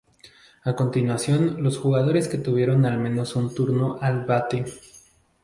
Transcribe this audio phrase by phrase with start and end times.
[0.65, 4.65] A continuación los jugadores que tuvieron al menos un turno al bate.